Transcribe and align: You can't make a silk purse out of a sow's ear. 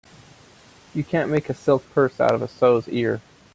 You 0.95 1.03
can't 1.03 1.29
make 1.29 1.47
a 1.47 1.53
silk 1.53 1.83
purse 1.93 2.19
out 2.19 2.33
of 2.33 2.41
a 2.41 2.47
sow's 2.47 2.87
ear. 2.89 3.21